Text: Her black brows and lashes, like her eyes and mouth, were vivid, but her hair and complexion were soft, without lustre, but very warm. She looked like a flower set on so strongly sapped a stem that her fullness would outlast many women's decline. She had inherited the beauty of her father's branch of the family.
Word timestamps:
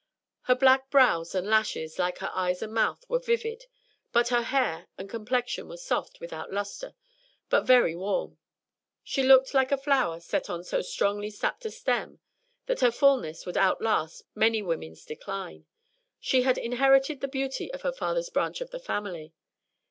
Her 0.45 0.55
black 0.55 0.89
brows 0.89 1.35
and 1.35 1.45
lashes, 1.45 1.99
like 1.99 2.17
her 2.17 2.31
eyes 2.33 2.63
and 2.63 2.73
mouth, 2.73 3.03
were 3.07 3.19
vivid, 3.19 3.65
but 4.11 4.29
her 4.29 4.41
hair 4.41 4.87
and 4.97 5.07
complexion 5.07 5.67
were 5.69 5.77
soft, 5.77 6.19
without 6.19 6.51
lustre, 6.51 6.95
but 7.49 7.67
very 7.67 7.95
warm. 7.95 8.39
She 9.03 9.21
looked 9.21 9.53
like 9.53 9.71
a 9.71 9.77
flower 9.77 10.19
set 10.19 10.49
on 10.49 10.63
so 10.63 10.81
strongly 10.81 11.29
sapped 11.29 11.65
a 11.65 11.69
stem 11.69 12.19
that 12.65 12.79
her 12.81 12.89
fullness 12.89 13.45
would 13.45 13.57
outlast 13.57 14.23
many 14.33 14.63
women's 14.63 15.05
decline. 15.05 15.67
She 16.19 16.41
had 16.41 16.57
inherited 16.57 17.21
the 17.21 17.27
beauty 17.27 17.71
of 17.71 17.83
her 17.83 17.93
father's 17.93 18.31
branch 18.31 18.59
of 18.59 18.71
the 18.71 18.79
family. 18.79 19.33